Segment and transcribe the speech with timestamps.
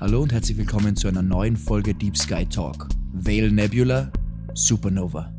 [0.00, 2.88] Hallo und herzlich willkommen zu einer neuen Folge Deep Sky Talk.
[3.12, 4.10] Vale Nebula
[4.54, 5.32] Supernova.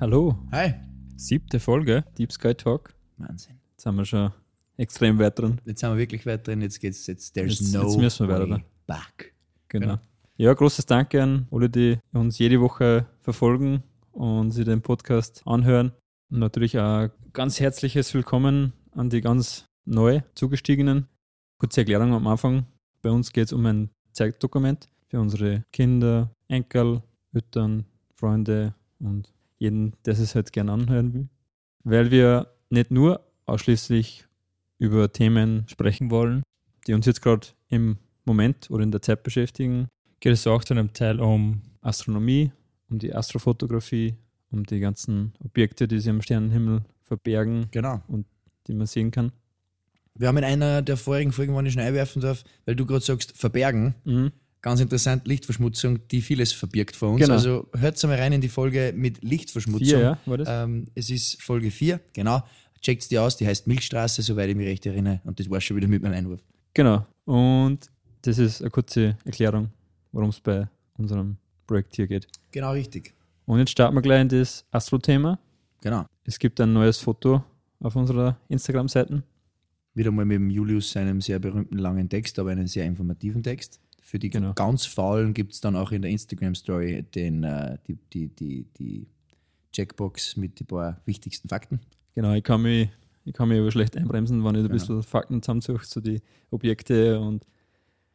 [0.00, 0.74] Hallo, Hi.
[1.16, 2.94] siebte Folge Deep Sky Talk.
[3.16, 3.56] Wahnsinn.
[3.72, 4.32] Jetzt haben wir schon
[4.76, 5.60] extrem weit drin.
[5.64, 6.60] Jetzt sind wir wirklich weit drin.
[6.60, 7.32] Jetzt geht's jetzt.
[7.32, 8.64] There's Jetzt- no jetzt müssen wir weiter, way oder?
[8.86, 9.34] back.
[9.68, 9.86] Genau.
[9.86, 9.98] Genau.
[10.36, 15.92] Ja, großes Danke an alle, die uns jede Woche verfolgen und sich den Podcast anhören.
[16.28, 21.06] Und natürlich auch ganz herzliches Willkommen an die ganz neu zugestiegenen.
[21.58, 22.66] Kurze Erklärung am Anfang.
[23.00, 27.84] Bei uns geht es um ein Zeitdokument für unsere Kinder, Enkel, Eltern,
[28.16, 31.28] Freunde und jeden, der es halt gerne anhören will.
[31.84, 34.26] Weil wir nicht nur ausschließlich
[34.78, 36.42] über Themen sprechen wollen,
[36.88, 39.86] die uns jetzt gerade im Moment oder in der Zeit beschäftigen,
[40.24, 42.50] geht es auch zu einem Teil um Astronomie,
[42.88, 44.14] um die Astrofotografie,
[44.50, 48.00] um die ganzen Objekte, die sich am Sternenhimmel verbergen, Genau.
[48.66, 49.32] die man sehen kann.
[50.14, 53.04] Wir haben in einer der vorigen Folgen, wenn ich schon einwerfen darf, weil du gerade
[53.04, 53.94] sagst, verbergen.
[54.04, 54.32] Mhm.
[54.62, 57.20] Ganz interessant, Lichtverschmutzung, die vieles verbirgt vor uns.
[57.20, 57.34] Genau.
[57.34, 59.86] Also hört mal rein in die Folge mit Lichtverschmutzung.
[59.86, 60.48] Vier, ja, war das?
[60.50, 62.42] Ähm, es ist Folge 4, genau.
[62.80, 65.20] Checkt die aus, die heißt Milchstraße, soweit ich mich recht erinnere.
[65.24, 66.40] Und das war schon wieder mit meinem Einwurf.
[66.72, 67.04] Genau.
[67.26, 67.90] Und
[68.22, 69.68] das ist eine kurze Erklärung,
[70.14, 72.26] worum es bei unserem Projekt hier geht.
[72.52, 73.12] Genau richtig.
[73.46, 75.38] Und jetzt starten wir gleich in das Astro-Thema.
[75.82, 76.06] Genau.
[76.24, 77.42] Es gibt ein neues Foto
[77.80, 79.22] auf unserer Instagram-Seite.
[79.94, 83.80] Wieder mal mit dem Julius seinem sehr berühmten langen Text, aber einen sehr informativen Text.
[84.00, 84.52] Für die Genau.
[84.54, 89.06] ganz Faulen gibt es dann auch in der Instagram-Story den, äh, die, die, die, die
[89.72, 91.80] Checkbox mit den paar wichtigsten Fakten.
[92.14, 92.88] Genau, ich kann mich,
[93.24, 94.72] ich kann mich aber schlecht einbremsen, wenn ich ein Genau.
[94.74, 97.46] bisschen Fakten zusammensuche, so die Objekte und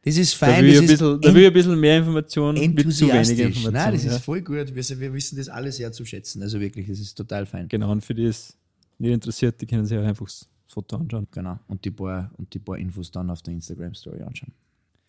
[0.02, 1.78] Das ist da fein, will, ich das ein ist bisschen, da will ich ein bisschen
[1.80, 3.38] mehr Information mit zu wenig enthusiastisch.
[3.38, 3.72] Information.
[3.74, 4.16] Nein, das ja.
[4.16, 4.74] ist voll gut.
[4.74, 6.42] Wir, wir wissen das alle sehr zu schätzen.
[6.42, 7.68] Also wirklich, das ist total fein.
[7.68, 8.56] Genau, und für die es
[8.98, 11.26] nicht interessiert, die können sich auch einfach das Foto anschauen.
[11.30, 11.58] Genau.
[11.68, 14.52] Und die paar, und die paar Infos dann auf der Instagram-Story anschauen.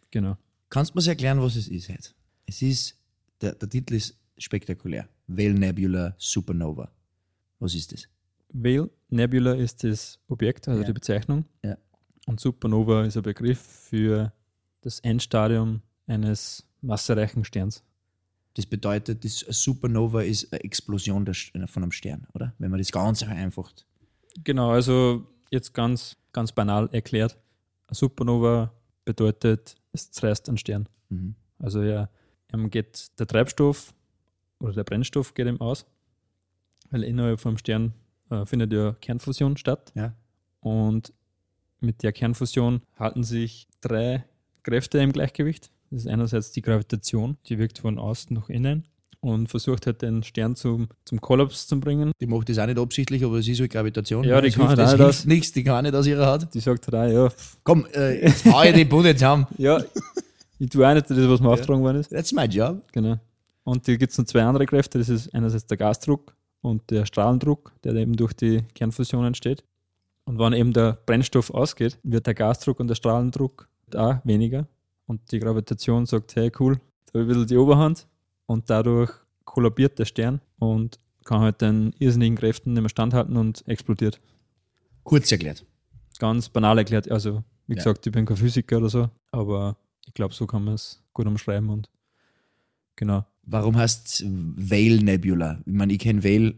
[0.09, 0.37] Genau.
[0.69, 2.13] Kannst du mir erklären, was es ist jetzt?
[2.45, 2.95] Es ist,
[3.39, 5.07] der, der Titel ist spektakulär.
[5.27, 6.91] Vale Nebula Supernova.
[7.59, 8.07] Was ist das?
[8.51, 10.87] Vale Nebula ist das Objekt, also Ja.
[10.87, 11.45] die Bezeichnung.
[11.63, 11.77] Ja.
[12.25, 14.33] Und Supernova ist ein Begriff für
[14.81, 17.83] das Endstadium eines massereichen Sterns.
[18.55, 22.53] Das bedeutet, das Supernova ist eine Explosion St- von einem Stern, oder?
[22.57, 23.85] Wenn man das ganz vereinfacht.
[24.43, 27.37] Genau, also jetzt ganz, ganz banal erklärt.
[27.87, 28.73] Eine Supernova
[29.05, 30.89] bedeutet, es zerreißt einen Stern.
[31.09, 31.35] Mhm.
[31.59, 32.09] Also ja,
[32.69, 33.93] geht der Treibstoff
[34.59, 35.85] oder der Brennstoff geht ihm aus,
[36.89, 37.93] weil innerhalb vom Stern
[38.29, 39.91] äh, findet ja Kernfusion statt.
[39.95, 40.13] Ja.
[40.59, 41.13] Und
[41.79, 44.25] mit der Kernfusion halten sich drei
[44.63, 45.71] Kräfte im Gleichgewicht.
[45.89, 48.85] Das ist einerseits die Gravitation, die wirkt von außen nach innen
[49.21, 52.11] und versucht halt den Stern zum, zum Kollaps zu bringen.
[52.19, 54.23] Die macht das auch nicht absichtlich, aber es ist halt Gravitation.
[54.23, 55.25] Ja, die kann hilft, halt das.
[55.25, 56.47] nichts, die kann nicht aus ihrer Haut.
[56.53, 57.29] Die sagt halt auch, ja,
[57.63, 59.47] Komm, äh, jetzt hau ich die Bude zusammen.
[59.57, 59.81] ja,
[60.59, 62.09] ich tue auch nicht das, was mir aufgetragen worden ist.
[62.09, 62.81] That's my job.
[62.91, 63.19] Genau.
[63.63, 64.97] Und da gibt es noch zwei andere Kräfte.
[64.97, 69.63] Das ist einerseits der Gasdruck und der Strahlendruck, der eben durch die Kernfusion entsteht.
[70.25, 74.67] Und wenn eben der Brennstoff ausgeht, wird der Gasdruck und der Strahlendruck auch weniger.
[75.07, 76.75] Und die Gravitation sagt, hey cool,
[77.05, 78.07] da habe ich ein bisschen die Oberhand.
[78.45, 79.11] Und dadurch
[79.45, 84.19] kollabiert der Stern und kann halt den irrsinnigen Kräften nicht mehr standhalten und explodiert.
[85.03, 85.65] Kurz erklärt.
[86.19, 87.09] Ganz banal erklärt.
[87.11, 87.77] Also, wie Ja.
[87.77, 91.27] gesagt, ich bin kein Physiker oder so, aber ich glaube, so kann man es gut
[91.27, 91.89] umschreiben und
[92.95, 93.25] genau.
[93.43, 95.59] Warum heißt Vale Nebula?
[95.65, 96.55] Ich meine, ich kenne Vale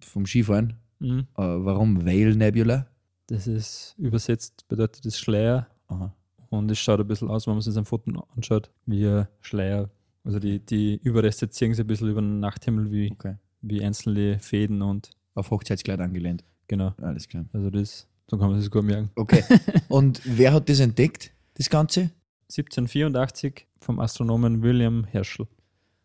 [0.00, 0.74] vom Skifahren.
[0.98, 1.20] Mhm.
[1.36, 2.86] Äh, warum Vale Nebula?
[3.28, 6.12] Das ist übersetzt, bedeutet das Schleier Aha.
[6.52, 9.90] Und es schaut ein bisschen aus, wenn man sich ein Foto anschaut, wie ein Schleier.
[10.24, 13.36] Also die, die Überreste ziehen sich ein bisschen über den Nachthimmel wie, Okay.
[13.62, 16.44] wie einzelne Fäden und Auf Hochzeitskleid angelehnt.
[16.68, 16.94] genau.
[17.00, 17.46] Alles klar.
[17.52, 19.10] Also das, so kann man sich das gut merken.
[19.16, 19.42] Okay.
[19.88, 22.10] Und wer hat das entdeckt, das Ganze?
[22.50, 25.46] 1784 vom Astronomen William Herschel.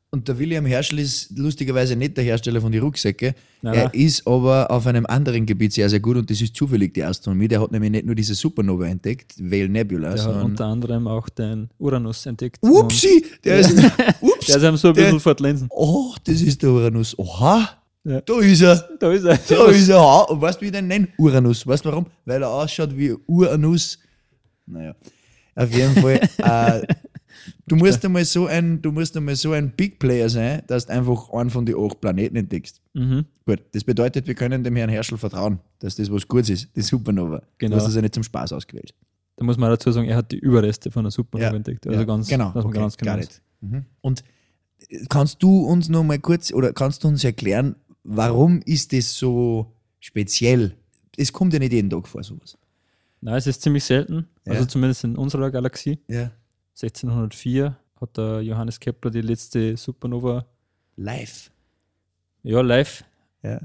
[0.09, 3.36] Und der William Herschel ist lustigerweise nicht der Hersteller von den Rucksäcke.
[3.62, 3.94] Nein, er nein.
[3.94, 7.50] ist aber auf einem anderen Gebiet sehr, sehr gut und das ist zufällig die Astronomie.
[7.50, 10.45] Der hat nämlich nicht nur diese Supernova entdeckt, Vale Nebula, Der hat sondern.
[10.45, 12.57] unter anderem auch den Uranus entdeckt.
[12.62, 13.25] Upsi!
[13.44, 13.77] Der ist.
[14.21, 14.45] Ups!
[14.48, 15.68] Der ist einem so ein Der- bisschen vor die Linsen.
[15.71, 17.19] Oh, das ist der Uranus.
[17.19, 17.69] Oha!
[18.06, 18.21] Ja.
[18.21, 18.89] Da ist er!
[19.00, 19.38] Da ist er.
[19.38, 20.30] Da ist er!
[20.30, 21.09] Und weißt du, wie ich den nenne?
[21.18, 21.68] Uranus.
[21.68, 22.06] Weißt du warum?
[22.24, 24.00] Weil er ausschaut wie Uranus.
[24.65, 24.95] Naja.
[25.56, 26.21] Auf jeden Fall.
[26.38, 26.88] äh,
[27.67, 30.93] du musst einmal so ein, du musst einmal so ein Big Player sein, dass du
[30.93, 32.81] einfach einen von den acht Planeten entdeckst.
[32.93, 33.25] Mhm.
[33.45, 36.81] Gut, das bedeutet, wir können dem Herrn Herschel vertrauen, dass das was Gutes ist, die
[36.81, 37.41] Supernova.
[37.57, 37.77] Genau.
[37.77, 38.93] Du hast ja nicht zum Spaß ausgewählt.
[39.35, 41.55] Da muss man dazu sagen, er hat die Überreste von der Supernova Ja.
[41.55, 41.85] entdeckt.
[41.85, 42.51] Also Ja, ganz, genau.
[42.55, 43.41] Okay, ganz genau it.
[44.01, 44.23] Und
[45.09, 49.73] kannst du uns noch mal kurz oder kannst du uns erklären, warum ist das so
[49.99, 50.75] speziell?
[51.17, 52.57] Es kommt ja nicht jeden Tag vor, sowas.
[53.21, 54.27] Nein, es ist ziemlich selten.
[54.45, 54.53] Ja.
[54.53, 55.99] Also zumindest in unserer Galaxie.
[56.07, 56.31] Ja.
[56.81, 60.45] 1604 hat der Johannes Kepler die letzte Supernova,
[60.95, 61.51] Live.
[62.44, 63.03] ja, live,
[63.44, 63.59] Ja.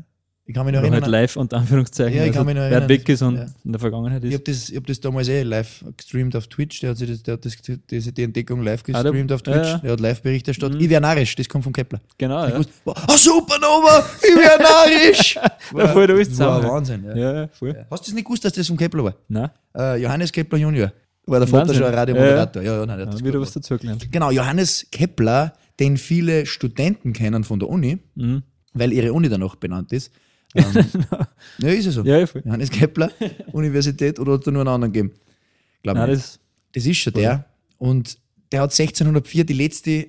[0.44, 1.11] Ich kann mich noch oder halt erinnern.
[1.23, 2.88] live unter Anführungszeichen, Ja, ich kann mich noch wer erinnern.
[2.88, 3.47] weg ist und Ja.
[3.64, 4.35] in der Vergangenheit Ich ist.
[4.35, 6.81] habe das, ich hab das damals eh live gestreamt auf Twitch.
[6.81, 7.56] Der hat, sich das, der hat das,
[7.88, 9.56] diese, die Entdeckung live Ah, gestreamt auf Twitch.
[9.56, 9.79] ja, ja.
[9.79, 10.81] Der hat live-Bericht erstattet.
[10.82, 12.00] Ich wäre narrisch, das kommt von Kepler.
[12.19, 12.58] Genau, Ich ja.
[12.58, 15.35] wusste, ah, Supernova, ich wäre narrisch.
[15.75, 16.69] Da fällt alles war zusammen.
[16.69, 17.05] Wahnsinn.
[17.05, 17.17] Ja.
[17.43, 17.87] Ja, voll.
[17.88, 19.15] Hast du das nicht gewusst, dass das von Kepler war?
[19.29, 20.93] Nein, Äh, Johannes Kepler Junior.
[21.26, 22.62] War der Vater schon ein Radiomoderator.
[22.62, 24.10] Ja, ja, nein, der hat da das wieder was dazugelernt.
[24.10, 28.42] Genau, Johannes Kepler, den viele Studenten kennen von der Uni, Mhm.
[28.74, 30.10] weil ihre Uni danach benannt ist.
[30.54, 30.84] Ähm,
[31.58, 32.02] ja, ist ja so.
[32.04, 32.42] Ja, ja, voll.
[32.44, 33.10] Johannes Kepler,
[33.52, 35.14] Universität oder hat er nur einen anderen gegeben?
[35.82, 36.38] Glaub Nein, das,
[36.72, 37.46] Das ist schon der.
[37.78, 38.19] Und
[38.52, 40.08] der hat 1604 die letzte,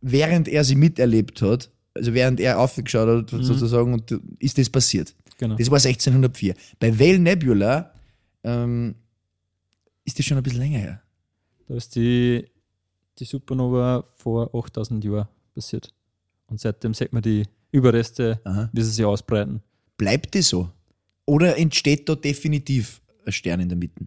[0.00, 5.12] während er sie miterlebt hat, also während er aufgeschaut hat, sozusagen, und ist das passiert.
[5.38, 5.56] genau.
[5.56, 6.54] Das war 1604.
[6.78, 7.92] Bei Vale Nebula
[8.44, 8.94] ähm,
[10.10, 11.02] ist das schon ein bisschen länger her.
[11.68, 12.44] Da ist die,
[13.18, 15.92] die Supernova vor 8000 Jahren passiert.
[16.48, 18.68] Und seitdem sieht man die Überreste, Aha.
[18.72, 19.62] wie sie sich ausbreiten.
[19.96, 20.68] Bleibt das so?
[21.26, 24.04] Oder entsteht da definitiv ein Stern in der Mitte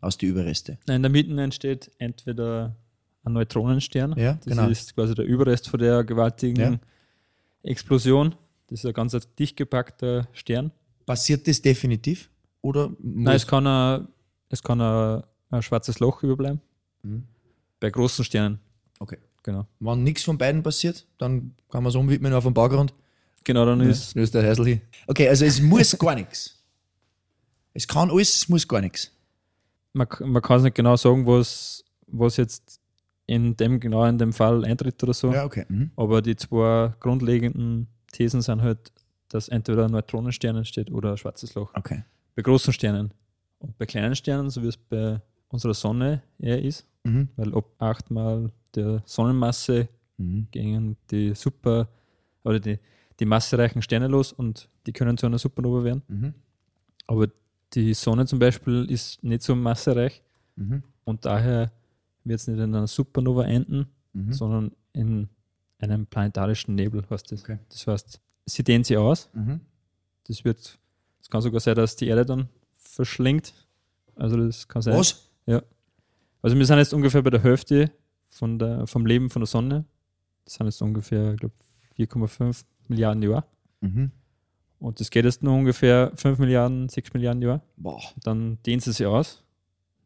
[0.00, 0.78] aus den Überreste?
[0.86, 2.76] In der Mitte entsteht entweder
[3.24, 4.14] ein Neutronenstern.
[4.16, 4.68] Ja, das genau.
[4.68, 6.78] ist quasi der Überrest von der gewaltigen Ja.
[7.64, 8.36] Explosion.
[8.68, 10.70] Das ist ein ganz dicht gepackter Stern.
[11.04, 12.30] Passiert das definitiv?
[12.60, 14.06] Oder Nein, es kann, ein,
[14.48, 16.60] es kann ein, ein schwarzes Loch überbleiben.
[17.02, 17.24] Mhm.
[17.80, 18.58] Bei großen Sternen,
[18.98, 19.18] okay.
[19.42, 19.66] genau.
[19.80, 22.94] Wenn nichts von beiden passiert, dann kann man es umwidmen auf dem Baugrund.
[23.44, 24.80] Genau, dann ist Das ist der Häusl hin.
[25.06, 26.64] Okay, also es muss gar nichts.
[27.74, 29.12] Es kann alles, es muss gar nichts.
[29.92, 32.80] man, man kann es nicht genau sagen, was, was jetzt
[33.26, 35.32] in dem genau in dem Fall eintritt oder so.
[35.32, 35.64] Ja, okay.
[35.68, 35.90] Mhm.
[35.96, 38.92] Aber die zwei grundlegenden Thesen sind halt,
[39.28, 41.72] dass entweder ein Neutronenstern entsteht oder ein schwarzes Loch.
[41.74, 42.04] Okay.
[42.34, 43.12] Bei großen Sternen.
[43.58, 47.28] Und bei kleinen Sternen, so wie es bei unserer Sonne eher ist, Mhm.
[47.36, 49.88] weil ab achtmal der Sonnenmasse
[50.18, 50.48] Mhm.
[50.50, 51.88] gehen die super
[52.44, 52.78] oder die,
[53.20, 56.02] die massereichen Sterne los und die können zu einer Supernova werden.
[56.08, 56.34] Mhm.
[57.06, 57.28] Aber
[57.74, 60.22] die Sonne zum Beispiel ist nicht so massereich
[60.56, 60.82] Mhm.
[61.04, 61.70] und daher
[62.24, 64.32] wird es nicht in einer Supernova enden, Mhm.
[64.32, 65.28] sondern in
[65.78, 67.42] einem planetarischen Nebel, heißt das.
[67.42, 67.58] Okay.
[67.68, 69.28] Das heißt, sie dehnt sich aus.
[69.34, 69.60] Mhm.
[70.26, 70.78] Das wird,
[71.20, 72.48] es kann sogar sein, dass die Erde dann
[72.96, 73.54] verschlingt.
[74.16, 74.96] Also das kann sein.
[74.98, 75.22] Was?
[76.42, 77.90] Also wir sind jetzt ungefähr bei der Hälfte
[78.26, 79.84] von der, vom Leben von der Sonne.
[80.44, 81.54] Das sind jetzt ungefähr, ich glaube,
[81.98, 83.44] 4,5 Milliarden Jahre.
[83.80, 84.12] Mhm.
[84.78, 87.62] Und das geht jetzt nur ungefähr 5 Milliarden, 6 Milliarden Jahre.
[87.76, 88.00] Boah.
[88.22, 89.42] Dann dehnt sie sich aus,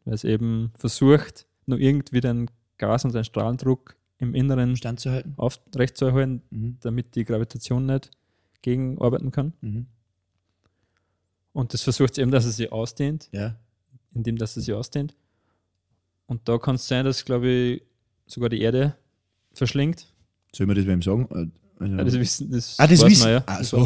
[0.05, 2.49] weil es eben versucht, nur irgendwie den
[2.79, 5.33] Gas und den Strahlendruck im Inneren Standzuhalten.
[5.37, 6.77] aufrechtzuerhalten, Mhm.
[6.81, 8.09] damit die Gravitation nicht
[8.63, 9.53] gegenarbeiten kann.
[9.61, 9.85] Mhm.
[11.53, 13.55] Und das versucht sie eben, dass es sich ausdehnt, Ja.
[14.13, 15.13] indem dass es sich ausdehnt.
[16.27, 17.83] Und da kann es sein, dass, glaube ich,
[18.25, 18.95] sogar die Erde
[19.53, 20.07] verschlingt.
[20.55, 21.27] Soll man das wem sagen?
[21.31, 23.43] Äh, also- Ja, das wissen, das ah, das wissen man ja.
[23.47, 23.77] Ah, Das so.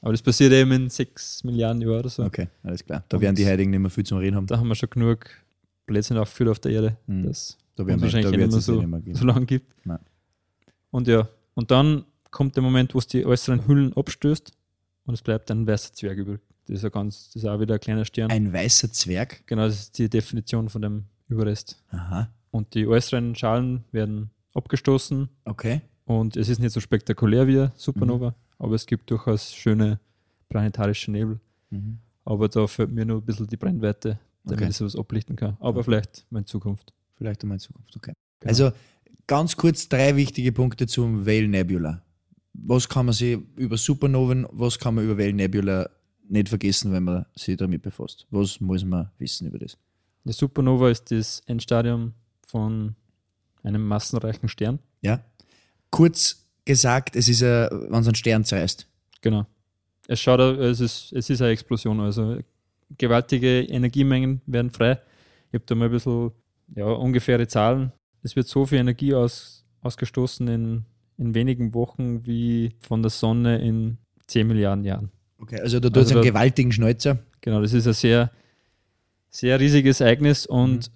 [0.00, 2.24] Aber das passiert eben in 6 Milliarden Jahren oder so.
[2.24, 3.04] Okay, alles klar.
[3.08, 4.46] Da Und- werden die Heiligen nicht mehr viel zum Reden haben.
[4.46, 5.26] Da haben wir schon genug
[5.86, 7.24] Blödsinn aufgeführt auf der Erde, Mhm.
[7.26, 9.74] dass Da werden wir wahrscheinlich da nicht mehr eh so, nicht so lange gibt.
[9.84, 9.98] Nein.
[10.90, 14.52] Und ja, und dann kommt der Moment, wo es die äußeren Hüllen abstößt
[15.04, 16.40] und es bleibt ein weißer Zwerg übrig.
[16.66, 18.30] Das ist, ja ganz, das ist auch wieder ein kleiner Stern.
[18.30, 19.46] Ein weißer Zwerg.
[19.46, 21.82] genau, das ist die Definition von dem Überrest.
[21.90, 22.28] Aha.
[22.50, 25.82] Und die äußeren Schalen werden abgestoßen Okay.
[26.06, 28.34] und es ist nicht so spektakulär wie eine Supernova, Mhm.
[28.58, 30.00] aber es gibt durchaus schöne
[30.48, 31.38] planetarische Nebel.
[31.70, 31.98] Mhm.
[32.24, 34.70] Aber da fehlt mir nur ein bisschen die Brennweite, damit Okay.
[34.70, 35.56] ich sowas ablichten kann.
[35.60, 36.92] Aber vielleicht mal in Zukunft.
[37.16, 38.12] Vielleicht einmal in Zukunft, okay.
[38.40, 38.48] Genau.
[38.50, 38.72] Also
[39.26, 42.02] ganz kurz drei wichtige Punkte zum Vale Nebula.
[42.54, 45.90] Was kann man sich über Supernoven, was kann man über Vale Nebula
[46.28, 48.26] nicht vergessen, wenn man sich damit befasst?
[48.30, 49.76] Was muss man wissen über das?
[50.24, 52.12] Die Supernova ist das Endstadium
[52.46, 52.96] von
[53.62, 54.78] einem massenreichen Stern.
[55.02, 55.20] Ja.
[55.90, 58.88] Kurz gesagt, es ist ein, wenn es ein Stern zerreißt.
[59.20, 59.46] Genau.
[60.08, 62.38] Es schaut, au- es ist, es ist eine Explosion, also
[62.98, 65.00] gewaltige Energiemengen werden frei.
[65.50, 66.32] Ich habe da mal ein bisschen
[66.74, 67.92] ja, ungefähre Zahlen.
[68.22, 70.84] Es wird so viel Energie aus, ausgestoßen in,
[71.18, 75.10] in wenigen Wochen wie von der Sonne in 10 Milliarden Jahren.
[75.38, 77.18] Okay, also da tut es Also einen da- gewaltigen Schnäuzer.
[77.40, 78.30] Genau, das ist ein sehr,
[79.30, 80.90] sehr riesiges Ereignis und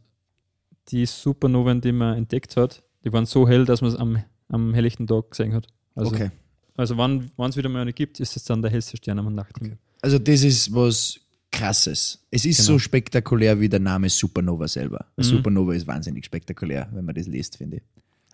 [0.88, 4.74] die Supernoven, die man entdeckt hat, die waren so hell, dass man es am, am
[4.74, 5.66] helllichten Tag gesehen hat.
[5.94, 6.30] Also, okay.
[6.76, 9.78] also wann es wieder mal eine gibt, ist es dann der hellste Stern am Nachthimmel.
[10.02, 11.20] Also das ist was
[11.52, 12.24] krasses.
[12.30, 12.66] Es ist Genau.
[12.74, 15.06] so spektakulär wie der Name Supernova selber.
[15.16, 15.22] Mhm.
[15.22, 17.82] Supernova ist wahnsinnig spektakulär, wenn man das liest, finde ich.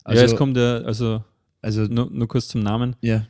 [0.05, 1.25] Also, ja, es kommt ja, also
[1.63, 2.95] also nur, nur kurz zum Namen.
[3.01, 3.27] ja.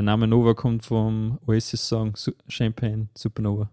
[0.00, 2.14] Der Name Nova kommt vom Oasis-Song
[2.48, 3.70] Champagne Supernova.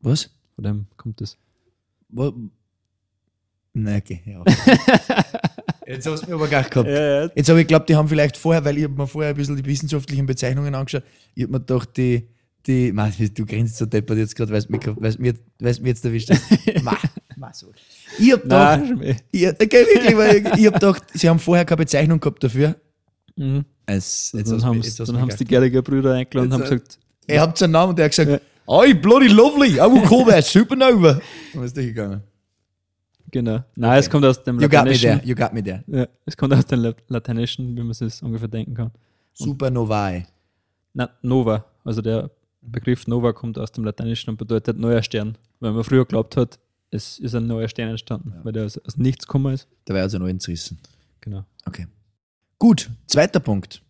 [0.00, 0.28] Was?
[0.56, 1.38] Von dem kommt das.
[2.08, 2.34] Wo?
[3.74, 4.42] Nein, okay, ja.
[5.86, 6.88] Jetzt hast du mich aber gar gehabt.
[6.88, 7.26] ja.
[7.32, 9.54] Jetzt habe ich geglaubt, die haben vielleicht vorher, weil ich hab mir vorher ein bisschen
[9.54, 11.04] die wissenschaftlichen Bezeichnungen angeschaut,
[11.36, 12.28] ich habe mir gedacht, die,
[12.66, 15.90] die, Mann, du grinst so deppert jetzt gerade, weil es mich, weil's mir, weil's mir
[15.90, 16.42] jetzt erwischt hast.
[16.82, 16.98] Ma,
[17.36, 17.70] ma so.
[18.18, 21.64] Ich habe gedacht, Nein, ich, okay, wirklich, weil ich, ich habe gedacht, sie haben vorher
[21.64, 22.74] keine Bezeichnung gehabt dafür.
[23.36, 23.64] Mhm.
[23.86, 27.40] Es, jetzt dann haben haben's die gar- Gallagher Brüder eingeladen und haben äh, gesagt, Ihr
[27.40, 28.30] habt einen Namen und der hat gesagt,
[28.66, 28.84] Ja.
[28.84, 31.20] I bloody lovely, I will call that supernova.
[31.54, 32.22] Und ist durchgegangen.
[33.30, 33.62] genau.
[33.76, 35.18] Nein, es kommt aus dem You got me Lateinischen.
[35.18, 35.84] there, you got me there.
[35.86, 38.90] Ja, es kommt aus dem La- Lateinischen, wie man es ungefähr denken kann.
[39.34, 40.26] Supernovae.
[40.94, 42.30] Na, Nova, also der
[42.62, 46.58] Begriff Nova kommt aus dem Lateinischen und bedeutet neuer Stern, weil man früher glaubt hat,
[46.90, 49.66] es ist ein neuer Stern entstanden, weil der aus, aus nichts gekommen ist.
[49.84, 50.78] Da war also noch entrissen.
[51.20, 51.44] Genau.
[51.66, 51.86] Okay.
[52.64, 53.82] Gut, zweiter Punkt.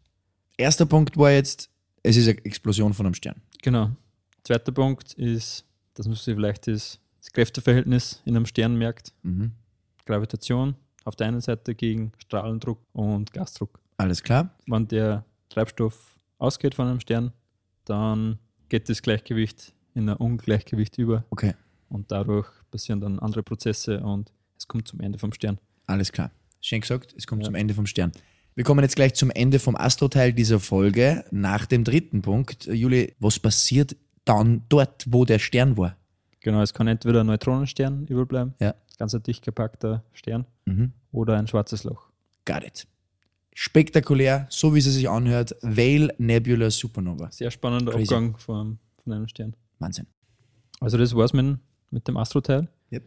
[0.56, 1.70] Erster Punkt war jetzt,
[2.02, 3.40] es ist eine Explosion von einem Stern.
[3.62, 3.92] Genau.
[4.42, 5.64] Zweiter Punkt ist,
[5.94, 9.12] dass man sich vielleicht das, das Kräfteverhältnis in einem Stern merkt.
[9.22, 9.52] Mhm.
[10.04, 13.78] Gravitation auf der einen Seite gegen Strahlendruck und Gasdruck.
[13.96, 14.50] Alles klar?
[14.66, 17.32] Wenn der Treibstoff ausgeht von einem Stern,
[17.84, 18.40] dann
[18.70, 21.54] geht das Gleichgewicht in ein Ungleichgewicht über Okay,
[21.90, 25.60] und dadurch passieren dann andere Prozesse und es kommt zum Ende vom Stern.
[25.86, 26.32] alles klar.
[26.60, 27.46] Schön gesagt, es kommt Ja.
[27.46, 28.10] zum Ende vom Stern.
[28.54, 31.24] Wir kommen jetzt gleich zum Ende vom Astroteil dieser Folge.
[31.30, 32.66] Nach dem dritten Punkt.
[32.66, 35.96] Juli, was passiert dann dort, wo der Stern war?
[36.40, 38.74] Genau, es kann entweder ein Neutronenstern überbleiben, Ja.
[38.98, 40.92] ganz ein dicht gepackter Stern, Mhm.
[41.10, 42.08] oder ein schwarzes Loch.
[42.44, 42.86] Got it.
[43.54, 45.56] Spektakulär, so wie es sich anhört.
[45.62, 47.30] Vale Nebula Supernova.
[47.32, 48.12] Sehr spannender Crazy.
[48.14, 49.56] Abgang von, von einem Stern.
[49.78, 50.06] Wahnsinn.
[50.80, 51.58] Also das war's mit,
[51.90, 52.68] mit dem Astroteil.
[52.92, 53.02] Yep.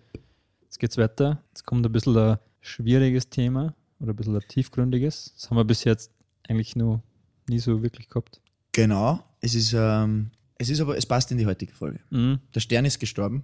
[0.63, 1.43] Jetzt geht's weiter.
[1.49, 5.33] Jetzt kommt ein bisschen ein schwieriges Thema oder ein bisschen ein tiefgründiges.
[5.35, 6.11] Das haben wir bis jetzt
[6.47, 7.01] eigentlich nur
[7.49, 8.41] nie so wirklich gehabt.
[8.71, 9.23] Genau.
[9.41, 11.99] Es ist, ähm, es ist aber, es passt in die heutige Folge.
[12.09, 13.43] Mhm, Der Stern ist gestorben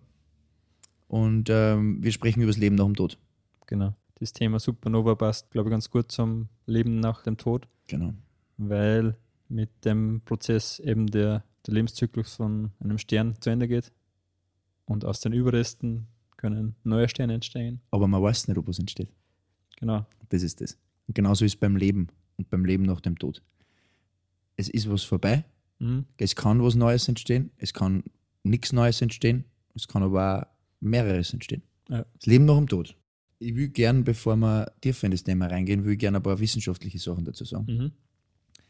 [1.07, 3.17] und ähm, wir sprechen über das Leben nach dem Tod.
[3.67, 3.93] genau.
[4.19, 8.13] Das Thema Supernova passt, glaube ich, ganz gut zum Leben nach dem Tod, Genau.
[8.57, 9.17] weil
[9.49, 13.91] mit dem Prozess eben der, der Lebenszyklus von einem Stern zu Ende geht
[14.85, 16.07] und aus den Überresten
[16.37, 17.81] können neue Sterne entstehen.
[17.91, 19.09] Aber man weiß nicht, ob was entsteht.
[19.79, 20.05] Genau.
[20.29, 20.77] Das ist das.
[21.07, 23.41] Und genauso ist es beim Leben und beim Leben nach dem Tod.
[24.55, 25.43] Es ist was vorbei.
[25.79, 26.05] Mhm.
[26.17, 27.51] Es kann was Neues entstehen.
[27.57, 28.03] Es kann
[28.43, 29.45] nichts Neues entstehen.
[29.75, 30.47] Es kann aber auch
[30.79, 31.63] mehreres entstehen.
[31.89, 32.05] Ja.
[32.15, 32.95] Das Leben nach dem Tod.
[33.39, 36.39] Ich will gern, bevor wir tiefer in das Thema reingehen, will ich gerne ein paar
[36.39, 37.65] wissenschaftliche Sachen dazu sagen.
[37.67, 37.91] Mhm.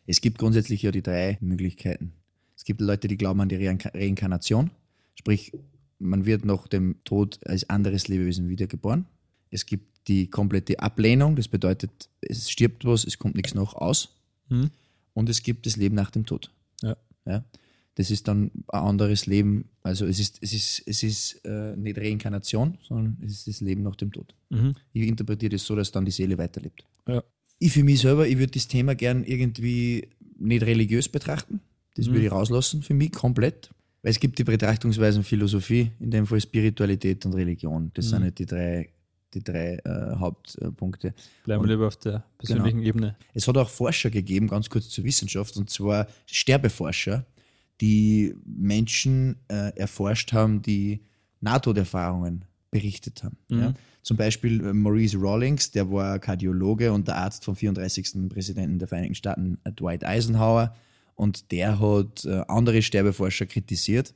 [0.06, 2.14] Es gibt grundsätzlich ja die drei Möglichkeiten.
[2.56, 4.72] Es gibt Leute, die glauben an die Reinka- Reinkarnation,
[5.16, 5.52] sprich,
[6.00, 9.06] man wird nach dem Tod als anderes Lebewesen wiedergeboren.
[9.54, 14.18] Es gibt die komplette Ablehnung, das bedeutet, es stirbt was, es kommt nichts noch aus.
[14.50, 14.70] Mhm.
[15.14, 16.52] Und es gibt das Leben nach dem Tod.
[16.82, 16.98] Ja.
[17.26, 17.46] Ja?
[17.96, 19.70] Das ist dann ein anderes Leben.
[19.84, 23.84] Also es ist, es ist, es ist äh, nicht Reinkarnation, sondern es ist das Leben
[23.84, 24.34] nach dem Tod.
[24.50, 24.74] Mhm.
[24.94, 26.84] Ich interpretiere das so, dass dann die Seele weiterlebt.
[27.08, 27.24] Ja.
[27.60, 31.62] Ich für mich selber, ich würde das Thema gern irgendwie nicht religiös betrachten.
[31.96, 32.14] Das Mhm.
[32.14, 33.70] würde ich rauslassen für mich komplett.
[34.02, 37.92] Weil es gibt die Betrachtungsweisen Philosophie, in dem Fall Spiritualität und Religion.
[37.94, 38.10] Das Mhm.
[38.10, 38.90] sind nicht die drei,
[39.34, 41.14] die drei äh, Hauptpunkte.
[41.44, 43.16] Bleiben wir lieber auf der persönlichen Ebene.
[43.34, 47.26] Es hat auch Forscher gegeben, ganz kurz zur Wissenschaft, und zwar Sterbeforscher,
[47.82, 51.02] die Menschen äh, erforscht haben, die
[51.42, 53.38] Nahtoderfahrungen berichtet haben.
[53.50, 53.60] Mhm.
[53.60, 53.74] Ja.
[54.02, 58.30] Zum Beispiel äh, Maurice Rawlings, der war Kardiologe und der Arzt vom 34.
[58.30, 60.76] Präsidenten der Vereinigten Staaten, äh, Dwight Eisenhower.
[61.16, 64.14] Und der hat äh, andere Sterbeforscher kritisiert,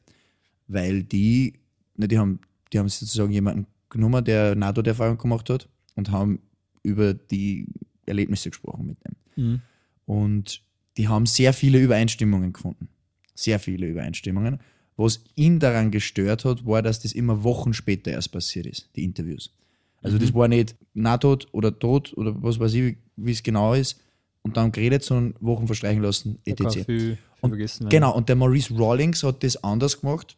[0.67, 1.53] weil die,
[1.95, 2.39] ne, die, haben,
[2.73, 6.39] die haben sozusagen jemanden genommen, der Nahtoderfahrung gemacht hat und haben
[6.83, 7.67] über die
[8.05, 9.15] Erlebnisse gesprochen mit dem.
[9.35, 9.61] Mhm.
[10.05, 10.61] Und
[10.95, 12.87] die haben sehr viele Übereinstimmungen gefunden.
[13.35, 14.59] Sehr viele Übereinstimmungen.
[14.95, 19.03] Was ihn daran gestört hat, war, dass das immer Wochen später erst passiert ist, die
[19.03, 19.53] Interviews.
[20.01, 23.99] Also das war nicht Nahtod oder Tod oder was weiß ich, wie es genau ist,
[24.43, 26.73] und dann geredet, sondern Wochen verstreichen lassen, etc.
[26.73, 27.89] viel, viel Und.
[27.89, 30.37] Genau, und der Maurice Rawlings hat das anders gemacht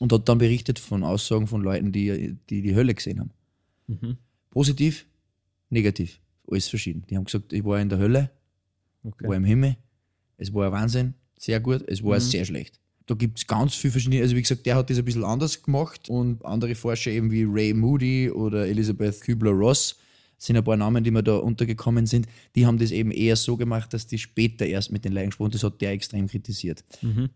[0.00, 3.30] und hat dann berichtet von Aussagen von Leuten, die die, die Hölle gesehen haben.
[3.86, 4.16] Mhm.
[4.50, 5.06] Positiv,
[5.68, 6.18] negativ,
[6.50, 7.04] alles verschieden.
[7.08, 8.30] Die haben gesagt, ich war in der Hölle,
[9.02, 9.28] Okay.
[9.28, 9.76] war im Himmel,
[10.36, 12.20] es war ein Wahnsinn, sehr gut, es war Mhm.
[12.22, 12.80] sehr schlecht.
[13.06, 15.62] Da gibt es ganz viele verschiedene, also wie gesagt, der hat das ein bisschen anders
[15.62, 19.96] gemacht und andere Forscher eben wie Ray Moody oder Elizabeth Kübler-Ross,
[20.40, 23.56] sind ein paar Namen, die mir da untergekommen sind, die haben das eben eher so
[23.56, 26.82] gemacht, dass die später erst mit den Leichen gesprochen Das hat der extrem kritisiert.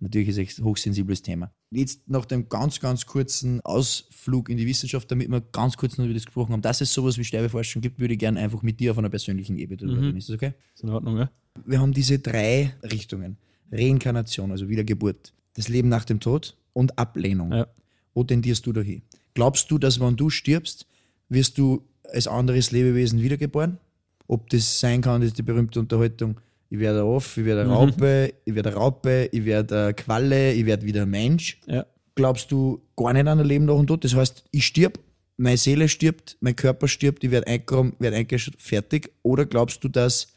[0.00, 1.52] Natürlich ist es ein hochsensibles Thema.
[1.70, 6.06] Jetzt nach dem ganz, ganz kurzen Ausflug in die Wissenschaft, damit wir ganz kurz noch
[6.06, 8.80] über das gesprochen haben, dass es sowas wie Sterbeforschung gibt, würde ich gerne einfach mit
[8.80, 10.16] dir auf einer persönlichen Ebene drüber reden.
[10.16, 10.54] Ist das okay?
[10.74, 11.30] Ist in Ordnung, ja?
[11.66, 13.36] Wir haben diese drei Richtungen.
[13.70, 17.52] Reinkarnation, also Wiedergeburt, das Leben nach dem Tod und Ablehnung.
[17.52, 17.66] Ja.
[18.14, 19.02] Wo tendierst du dahin?
[19.34, 20.86] Glaubst du, dass wenn du stirbst,
[21.28, 21.84] wirst du
[22.14, 23.78] als anderes Lebewesen wiedergeboren?
[24.26, 26.40] Ob das sein kann, ist die berühmte Unterhaltung,
[26.70, 29.94] ich werde ein Off, ich werde eine Raupe, ich werde eine Raupe, ich werde eine
[29.94, 31.60] Qualle, ich werde wieder ein Mensch.
[31.66, 31.86] Ja.
[32.14, 34.04] Glaubst du gar nicht an ein Leben nach dem Tod?
[34.04, 34.98] Das heißt, ich stirb,
[35.36, 39.10] meine Seele stirbt, mein Körper stirbt, ich werde eingegraben, werde eingeschüttet, fertig.
[39.22, 40.28] Oder glaubst du, dass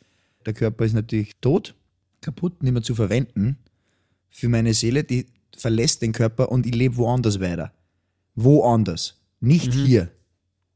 [0.46, 1.76] der Körper ist natürlich tot,
[2.22, 3.58] kaputt, nicht mehr zu verwenden
[4.30, 7.72] für meine Seele, die verlässt den Körper und ich lebe woanders weiter.
[8.36, 9.20] Woanders.
[9.40, 10.12] Nicht hier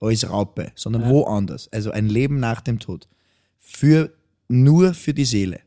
[0.02, 1.72] als Raupe, sondern woanders.
[1.72, 3.08] Also ein Leben nach dem Tod.
[3.60, 4.12] Für,
[4.50, 5.62] nur für die Seele.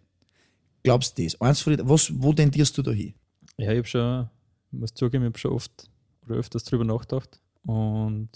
[0.82, 1.40] Glaubst du das?
[1.40, 3.14] Eins von den, was, wo tendierst du da hin?
[3.56, 4.28] Ja, ich habe schon,
[4.72, 5.88] ich muss zugeben, ich habe schon oft
[6.26, 7.40] oder öfters drüber nachgedacht.
[7.64, 8.28] Und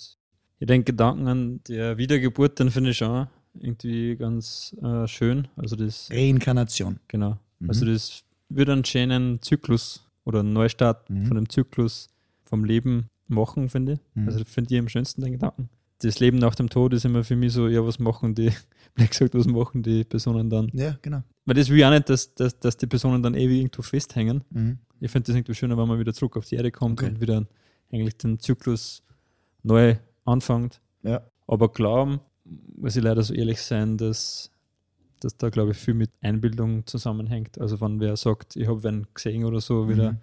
[0.59, 3.27] ich denke, Gedanken an der Wiedergeburt, den finde ich schon
[3.61, 5.49] irgendwie ganz äh, schön.
[5.57, 7.01] Also das, Reinkarnation.
[7.09, 7.39] genau.
[7.67, 12.09] Also das würde einen schönen Zyklus oder einen Neustart von dem Zyklus
[12.45, 14.27] vom Leben machen, finde ich.
[14.27, 15.69] Also das finde ich am schönsten, den Gedanken.
[16.01, 18.53] Das Leben nach dem Tod ist immer für mich so, ja, was machen die,
[18.95, 20.71] blöd gesagt, was machen die Personen dann?
[20.73, 21.23] Ja, genau.
[21.45, 24.45] Weil das will ich auch nicht, dass, dass, dass die Personen dann ewig irgendwo festhängen.
[24.51, 24.79] Mhm.
[25.01, 27.11] Ich finde das irgendwie schöner, wenn man wieder zurück auf die Erde kommt Okay.
[27.11, 27.47] und wieder
[27.91, 29.03] eigentlich den Zyklus
[29.63, 30.81] neu anfängt.
[31.03, 31.23] Ja.
[31.47, 32.21] Aber glauben,
[32.77, 34.51] muss ich leider so ehrlich sein, dass,
[35.21, 37.59] dass da, glaube ich, viel mit Einbildung zusammenhängt.
[37.61, 40.19] Also wenn wer sagt, ich habe wen gesehen oder so, wieder, Mhm.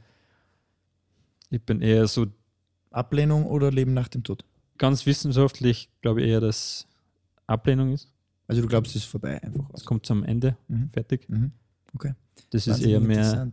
[1.50, 2.28] ich bin eher so
[2.92, 4.46] Ablehnung oder Leben nach dem Tod?
[4.78, 6.88] Ganz wissenschaftlich, glaube ich eher, dass
[7.48, 8.12] Ablehnung ist.
[8.48, 9.70] Also du glaubst, es ist vorbei einfach.
[9.74, 10.90] Es kommt zum Ende, Mhm.
[10.94, 11.28] fertig.
[11.30, 11.52] Mhm.
[11.94, 12.14] Okay.
[12.52, 13.52] Das ist Wahnsinnig eher mehr,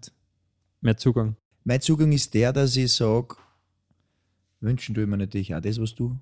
[0.80, 1.36] mehr Zugang.
[1.64, 3.36] Mein Zugang ist der, dass ich sage,
[4.60, 6.18] wünschen tue ich mir natürlich auch das, was du,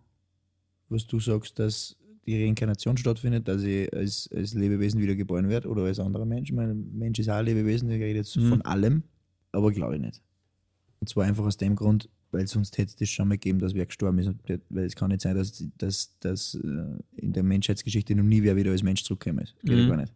[0.89, 1.97] was du sagst, dass
[2.27, 6.53] die Reinkarnation stattfindet, dass ich als, als Lebewesen wieder geboren werde oder als anderer Mensch.
[6.53, 8.49] Mein Mensch ist auch ein Lebewesen, ich rede jetzt Mhm.
[8.49, 9.03] von allem,
[9.53, 10.23] aber glaube ich nicht.
[11.01, 13.75] Und zwar einfach aus dem Grund, weil sonst hätte es das schon mal gegeben, dass
[13.75, 14.31] wer gestorben ist.
[14.49, 16.59] Der- Weil es kann nicht sein, dass, dass, dass äh,
[17.17, 19.55] in der Menschheitsgeschichte noch nie wer wieder als Mensch zurückgekommen ist.
[19.65, 19.89] Geht Mhm.
[19.89, 20.13] gar nicht.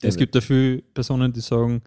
[0.00, 1.82] Es gibt ja viele Personen, die sagen,